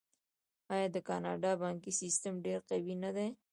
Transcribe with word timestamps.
آیا 0.73 0.87
د 0.95 0.97
کاناډا 1.07 1.51
بانکي 1.61 1.91
سیستم 2.01 2.33
ډیر 2.45 2.59
قوي 2.69 2.95
نه 3.03 3.11
دی؟ 3.15 3.27